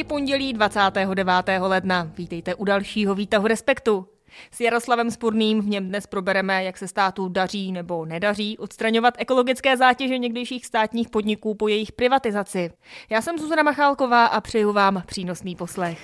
[0.00, 1.26] Je pondělí 29.
[1.60, 2.10] ledna.
[2.18, 4.06] Vítejte u dalšího výtahu Respektu.
[4.50, 9.76] S Jaroslavem Spurným v něm dnes probereme, jak se státu daří nebo nedaří odstraňovat ekologické
[9.76, 12.70] zátěže někdejších státních podniků po jejich privatizaci.
[13.10, 15.98] Já jsem Zuzana Machálková a přeju vám přínosný poslech.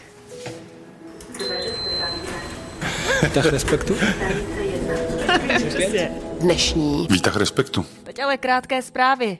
[3.22, 3.96] Výtah respektu?
[6.40, 7.06] Dnešní.
[7.10, 7.86] Výtah respektu.
[8.04, 9.38] Teď ale krátké zprávy.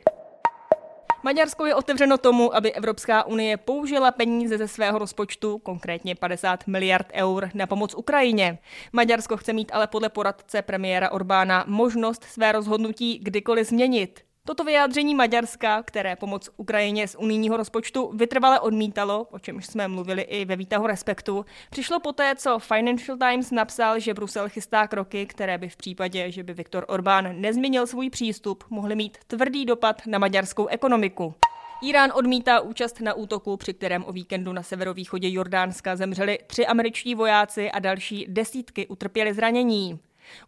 [1.27, 7.07] Maďarsko je otevřeno tomu, aby Evropská unie použila peníze ze svého rozpočtu, konkrétně 50 miliard
[7.13, 8.59] eur, na pomoc Ukrajině.
[8.93, 14.26] Maďarsko chce mít ale podle poradce premiéra Orbána možnost své rozhodnutí kdykoliv změnit.
[14.47, 20.23] Toto vyjádření Maďarska, které pomoc Ukrajině z unijního rozpočtu vytrvale odmítalo, o čemž jsme mluvili
[20.23, 25.59] i ve výtahu Respektu, přišlo poté, co Financial Times napsal, že Brusel chystá kroky, které
[25.59, 30.19] by v případě, že by Viktor Orbán nezměnil svůj přístup, mohly mít tvrdý dopad na
[30.19, 31.35] maďarskou ekonomiku.
[31.83, 37.15] Irán odmítá účast na útoku, při kterém o víkendu na severovýchodě Jordánska zemřeli tři američtí
[37.15, 39.99] vojáci a další desítky utrpěli zranění.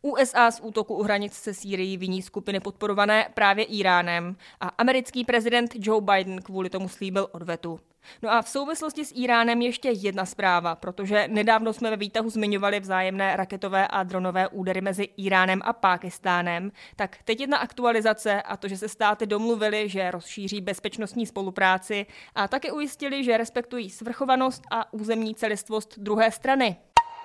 [0.03, 5.71] USA z útoku u hranic se Sýrií viní skupiny podporované právě Iránem a americký prezident
[5.75, 7.81] Joe Biden kvůli tomu slíbil odvetu.
[8.23, 12.81] No a v souvislosti s Iránem ještě jedna zpráva, protože nedávno jsme ve výtahu zmiňovali
[12.81, 18.69] vzájemné raketové a dronové údery mezi Iránem a Pákistánem, tak teď jedna aktualizace a to,
[18.69, 24.93] že se státy domluvili, že rozšíří bezpečnostní spolupráci a také ujistili, že respektují svrchovanost a
[24.93, 26.77] územní celistvost druhé strany.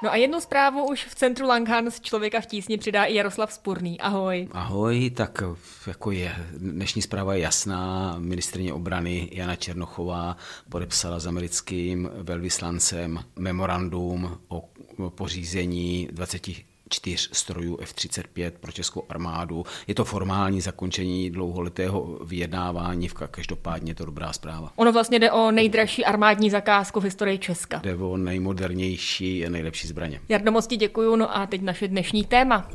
[0.04, 4.00] No a jednu zprávu už v centru Langhans člověka v tísni přidá i Jaroslav Spurný.
[4.00, 4.48] Ahoj.
[4.52, 5.44] Ahoj, tak
[5.88, 8.16] jako je, dnešní zpráva je jasná.
[8.20, 10.38] Ministrině obrany Jana Černochová
[10.70, 14.70] podepsala s americkým velvyslancem memorandum o
[15.09, 19.66] pořízení 20 čtyř strojů F-35 pro českou armádu.
[19.88, 24.72] Je to formální zakončení dlouholetého vyjednávání, v každopádně je to dobrá zpráva.
[24.75, 27.80] Ono vlastně jde o nejdražší armádní zakázku v historii Česka.
[27.84, 30.22] Jde o nejmodernější a nejlepší zbraně.
[30.30, 32.69] Jardo, moc ti děkuju, no a teď naše dnešní téma.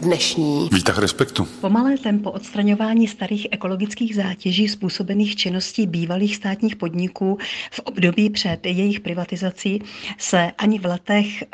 [0.00, 0.68] Dnešní.
[0.72, 1.44] Výtah respektu.
[1.60, 7.38] Pomalé tempo odstraňování starých ekologických zátěží způsobených činností bývalých státních podniků
[7.70, 9.82] v období před jejich privatizací
[10.18, 11.44] se ani v letech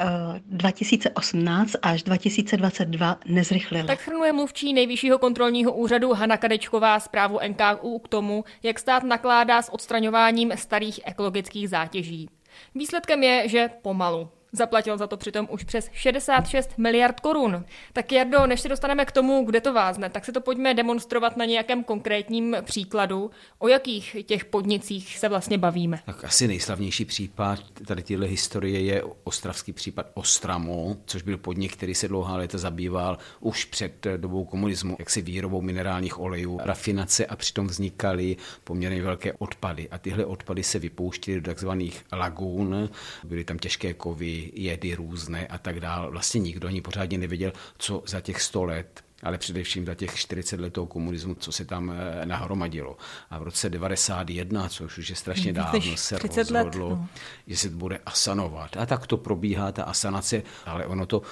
[0.47, 3.87] 2018 až 2022 nezrychlilo.
[3.87, 9.63] Tak shrnuje mluvčí nejvyššího kontrolního úřadu Hana Kadečková zprávu NKU k tomu, jak stát nakládá
[9.63, 12.29] s odstraňováním starých ekologických zátěží.
[12.75, 14.29] Výsledkem je, že pomalu.
[14.57, 17.65] Zaplatil za to přitom už přes 66 miliard korun.
[17.93, 21.37] Tak Jardo, než se dostaneme k tomu, kde to vázne, tak se to pojďme demonstrovat
[21.37, 23.31] na nějakém konkrétním příkladu.
[23.59, 26.01] O jakých těch podnicích se vlastně bavíme?
[26.07, 31.95] Tak asi nejslavnější případ tady téhle historie je ostravský případ Ostramo, což byl podnik, který
[31.95, 37.67] se dlouhá léta zabýval už před dobou komunismu, jaksi výrobou minerálních olejů, rafinace a přitom
[37.67, 39.89] vznikaly poměrně velké odpady.
[39.91, 42.91] A tyhle odpady se vypouštěly do takzvaných lagún,
[43.25, 46.11] byly tam těžké kovy, jedy různé a tak dále.
[46.11, 50.61] Vlastně nikdo ani pořádně nevěděl, co za těch 100 let ale především za těch 40
[50.61, 52.97] let toho komunismu, co se tam eh, nahromadilo.
[53.31, 57.09] A v roce 91, což už je strašně dávno, se rozhodlo, let, no.
[57.47, 58.77] že se bude asanovat.
[58.77, 61.23] A tak to probíhá, ta asanace, ale ono to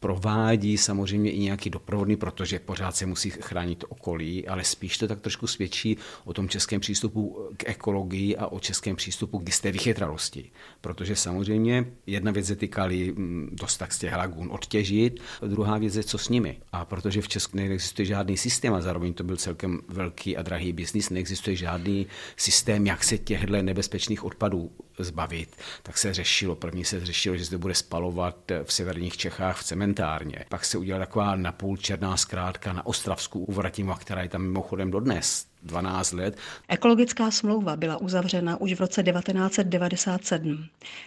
[0.00, 5.20] provádí samozřejmě i nějaký doprovodný, protože pořád se musí chránit okolí, ale spíš to tak
[5.20, 10.50] trošku svědčí o tom českém přístupu k ekologii a o českém přístupu k jisté vychytralosti.
[10.80, 16.04] Protože samozřejmě jedna věc je mm, dost tak z těch lagún odtěžit, druhá věc je,
[16.04, 16.58] co s nimi.
[16.72, 20.72] A protože v Česku neexistuje žádný systém a zároveň to byl celkem velký a drahý
[20.72, 22.06] biznis, neexistuje žádný
[22.36, 26.54] systém, jak se těchto nebezpečných odpadů zbavit, tak se řešilo.
[26.54, 29.64] První se řešilo, že se bude spalovat v severních Čechách v
[29.94, 30.44] cementárně.
[30.48, 34.90] Pak se udělala taková napůl černá zkrátka na Ostravsku u Vratima, která je tam mimochodem
[34.90, 36.36] dodnes 12 let.
[36.68, 40.64] Ekologická smlouva byla uzavřena už v roce 1997.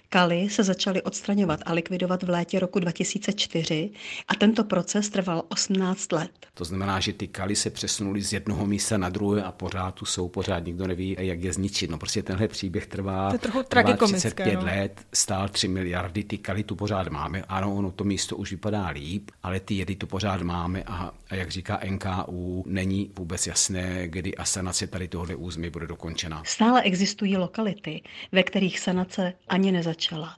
[0.09, 3.89] Kaly se začaly odstraňovat a likvidovat v létě roku 2004
[4.27, 6.31] a tento proces trval 18 let.
[6.53, 10.06] To znamená, že ty kaly se přesunuly z jednoho místa na druhé a pořád tu
[10.06, 11.92] jsou, pořád nikdo neví, jak je zničit.
[11.92, 14.65] No prostě tenhle příběh trvá, to je trochu trvá 35 no.
[14.65, 17.44] let, stál 3 miliardy, ty kaly tu pořád máme.
[17.47, 21.36] Ano, ono to místo už vypadá líp, ale ty jedy tu pořád máme a, a
[21.36, 26.44] jak říká NKU, není vůbec jasné, kdy a sanace tady tohoto území bude dokončena.
[26.46, 28.02] Stále existují lokality,
[28.32, 30.36] ve kterých sanace ani nezačala.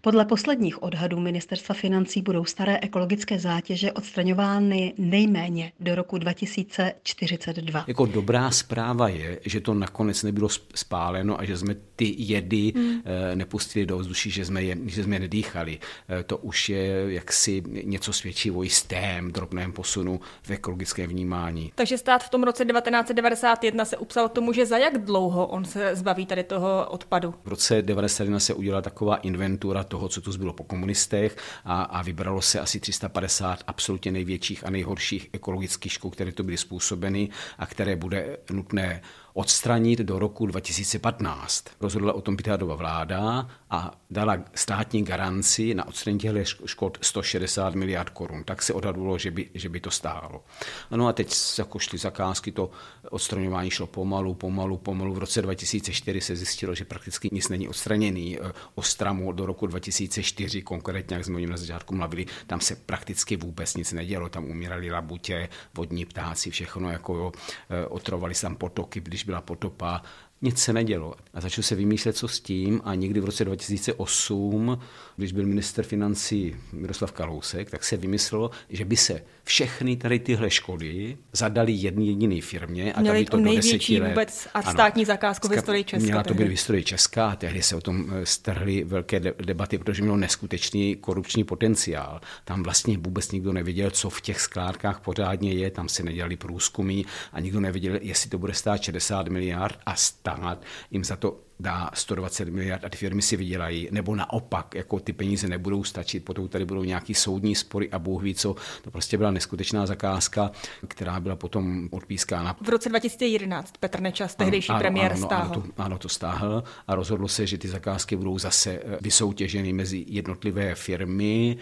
[0.00, 7.84] Podle posledních odhadů ministerstva financí budou staré ekologické zátěže odstraňovány nejméně do roku 2042.
[7.86, 13.02] Jako dobrá zpráva je, že to nakonec nebylo spáleno a že jsme ty jedy hmm.
[13.34, 15.78] nepustili do vzduší, že jsme je, že jsme nedýchali.
[16.08, 21.72] Eh, to už je jaksi něco svědčí o jistém drobném posunu v ekologickém vnímání.
[21.74, 25.96] Takže stát v tom roce 1991 se upsal tomu, že za jak dlouho on se
[25.96, 27.34] zbaví tady toho odpadu?
[27.44, 32.02] V roce 1991 se udělala taková inventura toho, co tu zbylo po komunistech a, a
[32.02, 37.28] vybralo se asi 350 absolutně největších a nejhorších ekologických škod, které to byly způsobeny
[37.58, 39.02] a které bude nutné
[39.34, 41.64] odstranit do roku 2015.
[41.80, 48.10] Rozhodla o tom Pitádova vláda a dala státní garanci na odstranění těchto škod 160 miliard
[48.10, 48.44] korun.
[48.44, 50.44] Tak se odhadovalo, že by, že by to stálo.
[50.90, 52.70] No a teď jako šly zakázky, to
[53.10, 55.14] odstraňování šlo pomalu, pomalu, pomalu.
[55.14, 58.38] V roce 2004 se zjistilo, že prakticky nic není odstraněný.
[58.38, 62.76] Eh, Ostramu do roku 2004, konkrétně, jak jsme o něm na začátku mluvili, tam se
[62.76, 64.28] prakticky vůbec nic nedělo.
[64.28, 67.32] Tam umírali labutě, vodní ptáci, všechno, jako jo,
[67.70, 70.02] eh, otrovali se tam potoky, když byla potopa,
[70.42, 71.14] nic se nedělo.
[71.34, 74.78] A začal se vymýšlet, co s tím a někdy v roce 2008,
[75.16, 80.50] když byl minister financí Miroslav Kalousek, tak se vymyslelo, že by se všechny tady tyhle
[80.50, 84.08] škody zadali jedné jediné firmě a Měli to deseti let.
[84.08, 86.04] vůbec a státní zakázku v historii Česka.
[86.04, 89.78] Měla to být v historii Česka a tehdy se o tom eh, strhly velké debaty,
[89.78, 92.20] protože mělo neskutečný korupční potenciál.
[92.44, 97.02] Tam vlastně vůbec nikdo nevěděl, co v těch skládkách pořádně je, tam se nedělali průzkumy
[97.32, 101.90] a nikdo nevěděl, jestli to bude stát 60 miliard a stát jim za to dá
[101.94, 106.48] 120 miliard a ty firmy si vydělají, nebo naopak, jako ty peníze nebudou stačit, potom
[106.48, 108.56] tady budou nějaký soudní spory a Bůh ví co.
[108.82, 110.50] To prostě byla neskutečná zakázka,
[110.88, 112.56] která byla potom odpískána.
[112.60, 115.54] V roce 2011 Petr Nečas, tehdejší ano, premiér, ano, stáhl.
[115.54, 119.72] Ano, to, ano, to stáhl a rozhodlo se, že ty zakázky budou zase eh, vysoutěženy
[119.72, 121.56] mezi jednotlivé firmy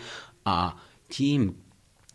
[0.45, 0.77] a
[1.09, 1.55] tím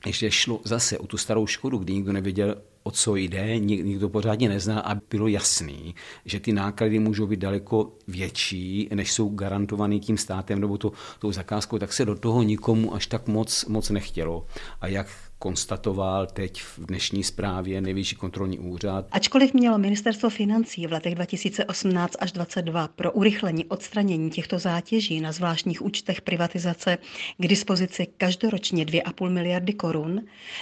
[0.05, 4.49] ještě šlo zase o tu starou škodu, kdy nikdo nevěděl, o co jde, nikdo pořádně
[4.49, 5.95] nezná a bylo jasný,
[6.25, 11.31] že ty náklady můžou být daleko větší, než jsou garantovaný tím státem nebo to, tou
[11.31, 14.45] zakázkou, tak se do toho nikomu až tak moc, moc nechtělo.
[14.81, 15.07] A jak
[15.39, 19.05] konstatoval teď v dnešní zprávě nejvyšší kontrolní úřad.
[19.11, 25.31] Ačkoliv mělo ministerstvo financí v letech 2018 až 2022 pro urychlení odstranění těchto zátěží na
[25.31, 26.97] zvláštních účtech privatizace
[27.37, 30.21] k dispozici každoročně 2,5 miliardy korun,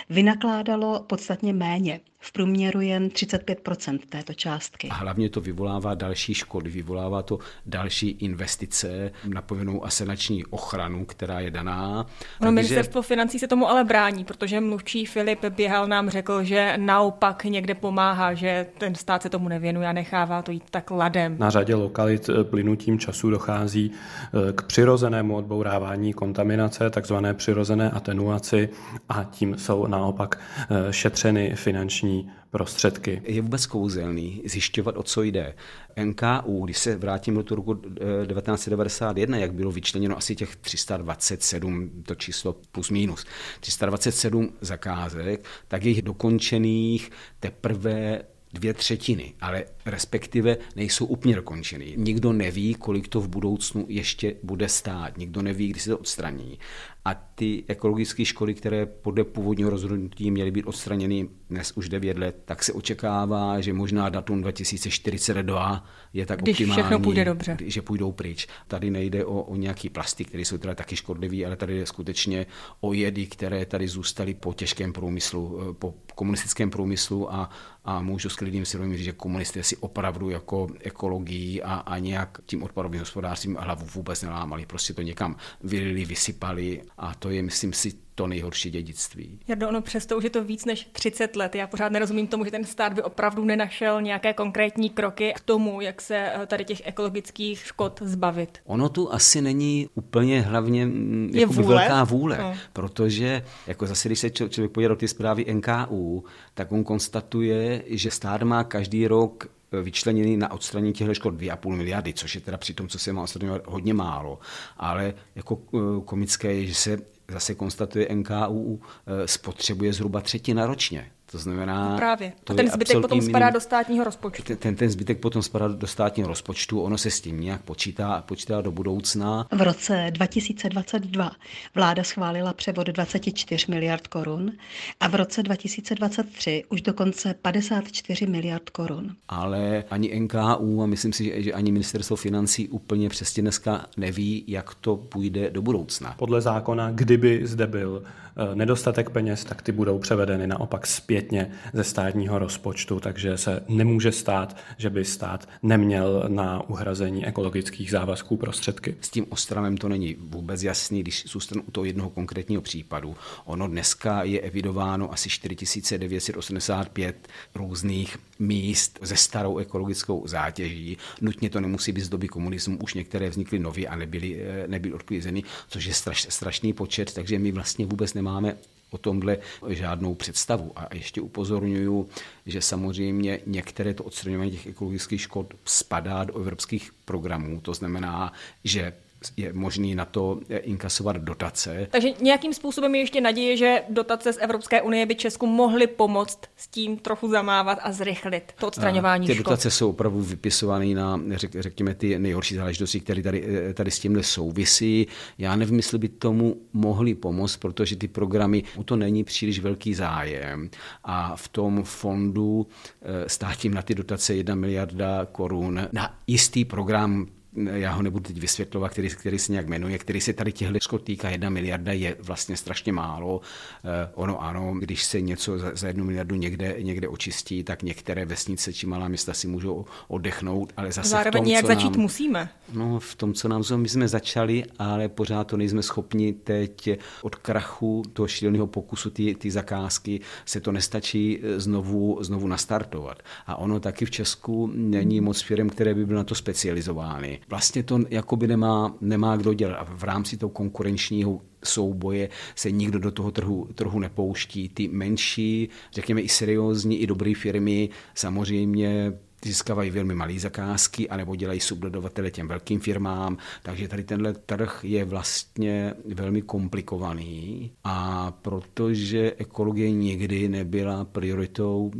[0.09, 4.89] vynakládalo podstatně méně v průměru jen 35% této částky.
[4.89, 11.39] A hlavně to vyvolává další škody, vyvolává to další investice na povinnou asenační ochranu, která
[11.39, 12.05] je daná.
[12.41, 17.43] No, ministerstvo financí se tomu ale brání, protože mluvčí Filip Běhal nám řekl, že naopak
[17.43, 21.35] někde pomáhá, že ten stát se tomu nevěnuje a nechává to jít tak ladem.
[21.39, 28.69] Na řadě lokalit eh, plynutím času dochází eh, k přirozenému odbourávání kontaminace, takzvané přirozené atenuaci
[29.09, 30.39] a tím jsou naopak
[30.69, 33.21] eh, šetřeny finanční prostředky.
[33.25, 35.55] Je vůbec kouzelný zjišťovat, o co jde.
[36.03, 42.15] NKU, když se vrátím do roku 1991, eh, jak bylo vyčleněno asi těch 327, to
[42.15, 43.25] číslo plus minus,
[43.59, 48.21] 327 zakázek, tak je dokončených teprve
[48.53, 51.93] dvě třetiny, ale respektive nejsou úplně dokončený.
[51.97, 56.59] Nikdo neví, kolik to v budoucnu ještě bude stát, nikdo neví, kdy se to odstraní.
[57.05, 62.41] A ty ekologické školy, které podle původního rozhodnutí měly být odstraněny dnes už 9 let,
[62.45, 67.57] tak se očekává, že možná datum 2042 je tak Když optimální, všechno půjde dobře.
[67.65, 68.47] že půjdou pryč.
[68.67, 72.45] Tady nejde o, o nějaký plasty, které jsou teda taky škodlivé, ale tady jde skutečně
[72.81, 77.49] o jedy, které tady zůstaly po těžkém průmyslu, eh, po komunistickém průmyslu a,
[77.85, 82.37] a můžu s klidným svědomím říct, že komunisté si opravdu jako ekologií a, a nějak
[82.45, 84.65] tím odpadovým hospodářstvím hlavu vůbec nelámali.
[84.65, 89.39] Prostě to někam vylili, vysypali a to je, myslím si, to nejhorší dědictví.
[89.47, 91.55] Jardo, ono přesto už je to víc než 30 let.
[91.55, 95.81] Já pořád nerozumím tomu, že ten stát by opravdu nenašel nějaké konkrétní kroky k tomu,
[95.81, 98.59] jak se eh, tady těch ekologických škod zbavit.
[98.65, 101.75] Ono tu asi není úplně hlavně mm, je vůle?
[101.75, 102.55] velká vůle, no.
[102.73, 106.23] protože jako zase, když se člověk podívá do ty zprávy NKU,
[106.53, 109.47] tak on konstatuje, že stát má každý rok
[109.81, 113.23] vyčleněný na odstranění těchto škod 2,5 miliardy, což je teda při tom, co se má
[113.23, 114.39] odstraňovat, hodně málo.
[114.77, 116.97] Ale jako eh, komické je, že se
[117.31, 121.11] zase konstatuje NKU, eh, spotřebuje zhruba třetina ročně.
[121.35, 121.89] To znamená...
[121.89, 122.33] No právě.
[122.43, 124.43] To a ten zbytek potom minimum, spadá do státního rozpočtu.
[124.43, 128.23] Ten, ten, ten zbytek potom spadá do státního rozpočtu, ono se s tím nějak počítá,
[128.27, 129.47] počítá do budoucna.
[129.51, 131.31] V roce 2022
[131.75, 134.51] vláda schválila převod 24 miliard korun
[134.99, 139.15] a v roce 2023 už dokonce 54 miliard korun.
[139.27, 144.75] Ale ani NKU a myslím si, že ani ministerstvo financí úplně přesně dneska neví, jak
[144.75, 146.15] to půjde do budoucna.
[146.17, 148.03] Podle zákona, kdyby zde byl
[148.37, 150.87] Eh, nedostatek peněz, tak ty budou převedeny naopak
[151.25, 157.91] zpětně ze státního rozpočtu, takže se nemůže stát, že by stát neměl na uhrazení ekologických
[157.91, 158.95] závazků prostředky.
[159.01, 163.15] S tím Ostravem to není vůbec jasný, když zůstanu u toho jednoho konkrétního případu.
[163.45, 170.97] Ono dneska je evidováno asi 4985 různých míst se starou ekologickou zátěží.
[171.21, 174.93] Nutně to nemusí být z doby komunismu, už některé vznikly nově a nebyly, eh, nebyly
[174.93, 178.57] odklízeny, což je straš, strašný počet, takže my vlastně vůbec nemáme
[178.95, 179.37] o tomhle
[179.67, 180.71] žádnou představu.
[180.75, 182.09] A ještě upozorňuju,
[182.45, 187.61] že samozřejmě některé to odstraňování těch ekologických škod spadá do evropských programů.
[187.61, 188.33] To znamená,
[188.63, 188.93] že
[189.37, 191.87] je možný na to inkasovat dotace.
[191.91, 196.39] Takže nějakým způsobem je ještě naděje, že dotace z Evropské unie by Česku mohly pomoct
[196.55, 199.45] s tím trochu zamávat a zrychlit to odstraňování Ty škod.
[199.45, 204.23] dotace jsou opravdu vypisované na, řek, řekněme, ty nejhorší záležitosti, které tady, tady s tímhle
[204.23, 205.07] souvisí.
[205.37, 210.69] Já nevím, jestli by tomu mohli pomoct, protože ty programy, to není příliš velký zájem.
[211.03, 212.67] A v tom fondu
[213.01, 218.39] eh, státím na ty dotace 1 miliarda korun na jistý program já ho nebudu teď
[218.39, 222.57] vysvětlovat, který, který se nějak jmenuje, který se tady těchto týká, jedna miliarda je vlastně
[222.57, 223.41] strašně málo.
[223.83, 228.25] Eh, ono ano, když se něco za, za jednu miliardu někde, někde očistí, tak některé
[228.25, 231.91] vesnice či malá města si můžou oddechnout, ale zase Zároveň v tom, nějak co začít
[231.91, 232.49] nám, musíme.
[232.73, 236.89] No, v tom, co nám my jsme začali, ale pořád to nejsme schopni teď
[237.21, 243.23] od krachu toho šíleného pokusu ty, ty zakázky se to nestačí eh, znovu, znovu nastartovat.
[243.47, 247.83] A ono taky v Česku není moc firm, které by byly na to specializovány vlastně
[247.83, 249.75] to jakoby nemá, nemá kdo dělat.
[249.75, 254.69] A v rámci toho konkurenčního souboje se nikdo do toho trhu, trhu nepouští.
[254.69, 259.13] Ty menší, řekněme i seriózní, i dobré firmy samozřejmě
[259.45, 265.05] získávají velmi malé zakázky, anebo dělají subdodavatele těm velkým firmám, takže tady tenhle trh je
[265.05, 267.71] vlastně velmi komplikovaný.
[267.83, 271.91] A protože ekologie nikdy nebyla prioritou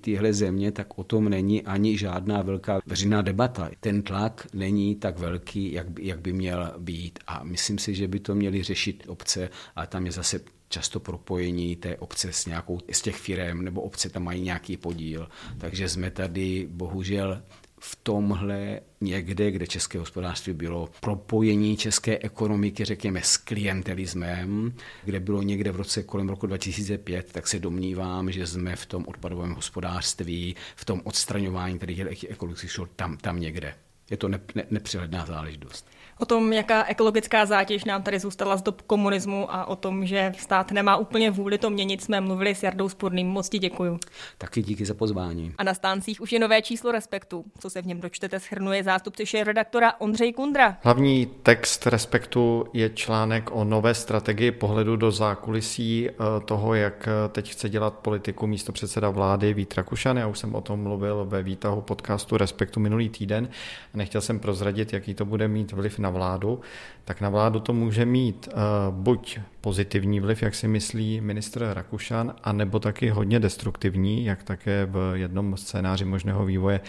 [0.00, 3.70] téhle země, tak o tom není ani žádná velká veřejná debata.
[3.80, 7.18] Ten tlak není tak velký, jak by, jak by měl být.
[7.26, 9.50] A myslím si, že by to měli řešit obce.
[9.76, 14.08] A tam je zase často propojení té obce s nějakou z těch firm, nebo obce
[14.08, 15.28] tam mají nějaký podíl.
[15.58, 17.42] Takže jsme tady bohužel
[17.86, 25.42] v tomhle někde, kde české hospodářství bylo propojení české ekonomiky, řekněme, s klientelismem, kde bylo
[25.42, 30.56] někde v roce kolem roku 2005, tak se domnívám, že jsme v tom odpadovém hospodářství,
[30.76, 33.74] v tom odstraňování těch ekologických škod tam, tam někde.
[34.10, 35.86] Je to ne, ne, nepřehledná záležitost
[36.18, 40.32] o tom, jaká ekologická zátěž nám tady zůstala z dob komunismu a o tom, že
[40.38, 43.26] stát nemá úplně vůli to měnit, jsme mluvili s Jardou Spurným.
[43.26, 43.98] Moc ti děkuju.
[44.38, 45.54] Taky díky za pozvání.
[45.58, 47.44] A na stáncích už je nové číslo Respektu.
[47.58, 50.76] Co se v něm dočtete, schrnuje zástupce šéf redaktora Ondřej Kundra.
[50.82, 57.28] Hlavní text Respektu je článek o nové strategii pohledu do zákulisí eh, toho, jak eh,
[57.28, 60.16] teď chce dělat politiku místo předseda vlády Vít Rakušan.
[60.16, 63.48] Já už jsem o tom mluvil ve výtahu podcastu Respektu minulý týden.
[63.94, 66.60] Nechtěl jsem prozradit, jaký to bude mít vliv na vládu,
[67.04, 72.34] tak na vládu to může mít uh, buď pozitivní vliv, jak si myslí ministr Rakušan,
[72.42, 76.80] anebo taky hodně destruktivní, jak také v jednom scénáři možného vývoje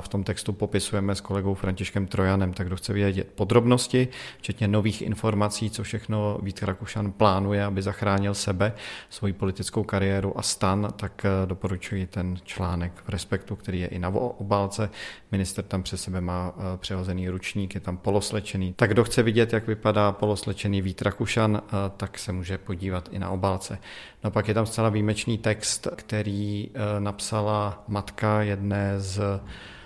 [0.00, 2.52] v tom textu popisujeme s kolegou Františkem Trojanem.
[2.52, 4.08] Tak kdo chce vědět podrobnosti,
[4.38, 8.72] včetně nových informací, co všechno Vít Rakušan plánuje, aby zachránil sebe,
[9.10, 13.98] svoji politickou kariéru a stan, tak eh, doporučuji ten článek v Respektu, který je i
[13.98, 14.90] na obálce.
[15.32, 18.72] Minister tam přes sebe má eh, přehozený ručník, je tam poloslečený.
[18.72, 23.18] Tak kdo chce vidět, jak vypadá poloslečený Vít Rakušan, eh, tak se může podívat i
[23.18, 23.78] na obálce.
[24.24, 29.40] No pak je tam zcela výjimečný text, který napsala matka jedné z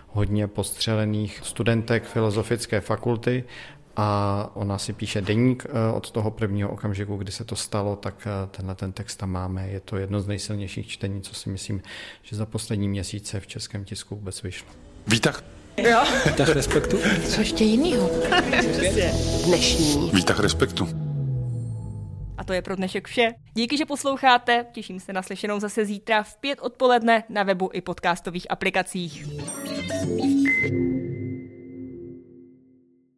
[0.08, 3.44] hodně postřelených studentek filozofické fakulty
[3.96, 8.14] a ona si píše deník eh, od toho prvního okamžiku, kdy se to stalo, tak
[8.26, 9.68] eh, tenhle ten text tam máme.
[9.68, 11.82] Je to jedno z nejsilnějších čtení, co si myslím,
[12.22, 14.68] že za poslední měsíce v českém tisku vůbec vyšlo.
[15.06, 15.44] Výtah.
[15.76, 16.02] Jo.
[16.26, 16.98] Výtah respektu.
[17.28, 18.10] Co ještě jinýho?
[19.46, 20.10] Dnešní.
[20.14, 21.03] Výtah respektu.
[22.38, 23.28] A to je pro dnešek vše.
[23.54, 24.66] Díky, že posloucháte.
[24.72, 29.26] Těším se na slyšenou zase zítra v pět odpoledne na webu i podcastových aplikacích.